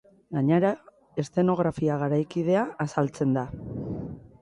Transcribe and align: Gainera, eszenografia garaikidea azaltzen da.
Gainera, 0.37 0.71
eszenografia 1.25 1.99
garaikidea 2.07 2.67
azaltzen 2.89 3.41
da. 3.41 3.49